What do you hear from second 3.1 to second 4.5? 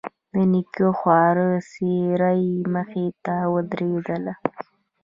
ته ودرېدله.